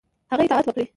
هغه 0.31 0.43
اطاعت 0.45 0.65
وکړي. 0.69 0.85